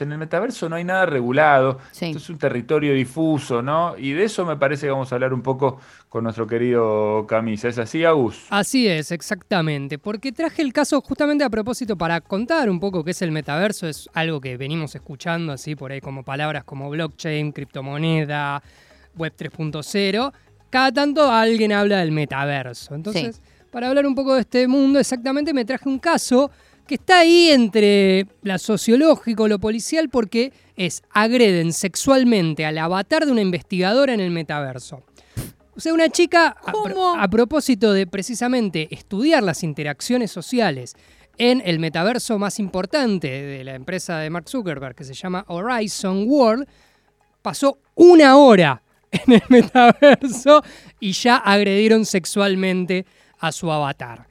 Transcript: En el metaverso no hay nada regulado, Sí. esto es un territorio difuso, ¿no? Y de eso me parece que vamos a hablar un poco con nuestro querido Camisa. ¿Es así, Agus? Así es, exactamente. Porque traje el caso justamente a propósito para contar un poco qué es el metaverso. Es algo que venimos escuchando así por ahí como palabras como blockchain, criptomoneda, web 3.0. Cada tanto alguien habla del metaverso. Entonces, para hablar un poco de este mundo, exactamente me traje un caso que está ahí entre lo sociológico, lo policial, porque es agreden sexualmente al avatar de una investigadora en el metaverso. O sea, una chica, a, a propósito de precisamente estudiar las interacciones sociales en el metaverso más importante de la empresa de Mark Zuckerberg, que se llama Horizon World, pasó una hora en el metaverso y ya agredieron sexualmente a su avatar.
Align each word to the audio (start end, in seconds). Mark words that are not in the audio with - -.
En 0.00 0.10
el 0.10 0.18
metaverso 0.18 0.68
no 0.68 0.74
hay 0.74 0.82
nada 0.82 1.06
regulado, 1.06 1.78
Sí. 1.92 2.06
esto 2.06 2.18
es 2.18 2.28
un 2.28 2.36
territorio 2.36 2.92
difuso, 2.94 3.62
¿no? 3.62 3.96
Y 3.96 4.10
de 4.10 4.24
eso 4.24 4.44
me 4.44 4.56
parece 4.56 4.86
que 4.86 4.90
vamos 4.90 5.12
a 5.12 5.14
hablar 5.14 5.32
un 5.32 5.40
poco 5.40 5.78
con 6.08 6.24
nuestro 6.24 6.48
querido 6.48 7.24
Camisa. 7.28 7.68
¿Es 7.68 7.78
así, 7.78 8.04
Agus? 8.04 8.44
Así 8.50 8.88
es, 8.88 9.12
exactamente. 9.12 10.00
Porque 10.00 10.32
traje 10.32 10.62
el 10.62 10.72
caso 10.72 11.00
justamente 11.00 11.44
a 11.44 11.48
propósito 11.48 11.96
para 11.96 12.20
contar 12.20 12.68
un 12.70 12.80
poco 12.80 13.04
qué 13.04 13.12
es 13.12 13.22
el 13.22 13.30
metaverso. 13.30 13.86
Es 13.86 14.10
algo 14.14 14.40
que 14.40 14.56
venimos 14.56 14.96
escuchando 14.96 15.52
así 15.52 15.76
por 15.76 15.92
ahí 15.92 16.00
como 16.00 16.24
palabras 16.24 16.64
como 16.64 16.90
blockchain, 16.90 17.52
criptomoneda, 17.52 18.64
web 19.16 19.32
3.0. 19.38 20.32
Cada 20.70 20.90
tanto 20.90 21.30
alguien 21.30 21.70
habla 21.70 21.98
del 21.98 22.10
metaverso. 22.10 22.96
Entonces, 22.96 23.40
para 23.70 23.90
hablar 23.90 24.06
un 24.08 24.16
poco 24.16 24.34
de 24.34 24.40
este 24.40 24.66
mundo, 24.66 24.98
exactamente 24.98 25.54
me 25.54 25.64
traje 25.64 25.88
un 25.88 26.00
caso 26.00 26.50
que 26.86 26.96
está 26.96 27.20
ahí 27.20 27.50
entre 27.50 28.26
lo 28.42 28.58
sociológico, 28.58 29.48
lo 29.48 29.58
policial, 29.58 30.08
porque 30.08 30.52
es 30.76 31.02
agreden 31.10 31.72
sexualmente 31.72 32.66
al 32.66 32.78
avatar 32.78 33.26
de 33.26 33.32
una 33.32 33.40
investigadora 33.40 34.12
en 34.12 34.20
el 34.20 34.30
metaverso. 34.30 35.02
O 35.76 35.80
sea, 35.80 35.92
una 35.92 36.08
chica, 36.08 36.56
a, 36.64 37.22
a 37.22 37.28
propósito 37.28 37.92
de 37.92 38.06
precisamente 38.06 38.88
estudiar 38.94 39.42
las 39.42 39.62
interacciones 39.64 40.30
sociales 40.30 40.94
en 41.36 41.62
el 41.64 41.80
metaverso 41.80 42.38
más 42.38 42.60
importante 42.60 43.28
de 43.28 43.64
la 43.64 43.74
empresa 43.74 44.18
de 44.18 44.30
Mark 44.30 44.48
Zuckerberg, 44.48 44.94
que 44.94 45.04
se 45.04 45.14
llama 45.14 45.44
Horizon 45.48 46.26
World, 46.28 46.68
pasó 47.42 47.78
una 47.94 48.36
hora 48.36 48.82
en 49.10 49.34
el 49.34 49.42
metaverso 49.48 50.62
y 51.00 51.12
ya 51.12 51.36
agredieron 51.36 52.04
sexualmente 52.04 53.04
a 53.38 53.52
su 53.52 53.70
avatar. 53.70 54.28